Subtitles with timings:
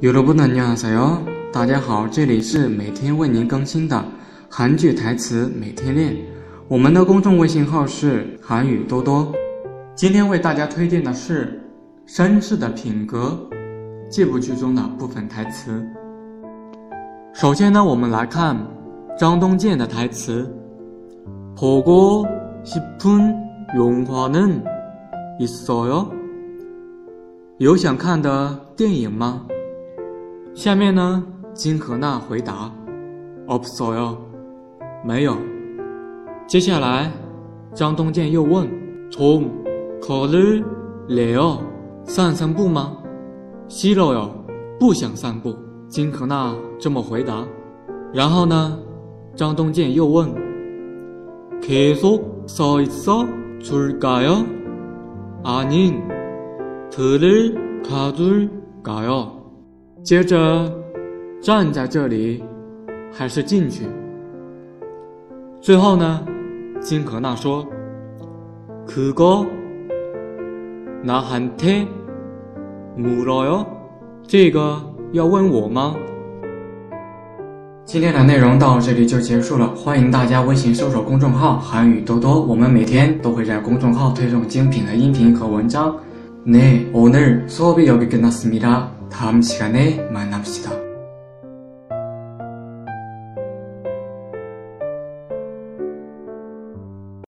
[0.00, 1.18] 有的不能念啥哟！
[1.50, 4.04] 大家好，这里是每天为您更新的
[4.50, 6.14] 韩剧台词，每天练。
[6.68, 9.32] 我们的公众微信号是韩语多多。
[9.94, 11.58] 今天为大家推荐的是
[12.14, 13.38] 《绅士的品格》
[14.10, 15.82] 这部剧中的部分台词。
[17.32, 18.54] 首先呢，我们来看
[19.18, 20.46] 张东健的台词：
[21.56, 22.22] 火锅
[22.64, 23.34] 是春，
[23.74, 24.62] 樱花嫩，
[25.40, 26.06] 伊啥哟？
[27.56, 29.46] 有想看的电影吗？
[30.56, 32.72] 下面呢，金荷娜回答
[33.46, 34.16] ：“o i l
[35.04, 35.36] 没有。”
[36.48, 37.12] 接下来，
[37.74, 38.66] 张东健又问
[39.10, 39.50] t o m
[40.00, 41.62] k o
[42.06, 42.96] 散散步吗
[43.68, 44.30] ？”“싫어 요，
[44.80, 45.54] 不想散步。”
[45.90, 47.44] 金荷娜这么回答。
[48.14, 48.78] 然后呢，
[49.36, 50.26] 张东健又问
[51.60, 54.44] ：“Kesok 扫一 요？
[55.44, 55.92] 아 니，
[56.90, 57.54] 들을
[57.84, 58.48] 가둘
[58.82, 59.36] 까요？”
[60.04, 60.70] 接着，
[61.40, 62.42] 站在这里，
[63.12, 63.84] 还是进去？
[65.60, 66.24] 最后呢？
[66.82, 67.66] 金可娜说
[68.86, 69.44] ：“哥哥，
[71.02, 71.84] 那韩天，
[72.94, 73.66] 母老哟，
[74.28, 74.78] 这个
[75.12, 75.96] 要问我吗？”
[77.86, 85.96] 今天的内容到这里就结束了，欢迎大家微信搜索公众号“韩语多多”，我们每天都会在公众号推送精品的音频和文章。
[86.46, 90.85] 내오늘수업이여기끝났습니다 다음 시간에 만납시다.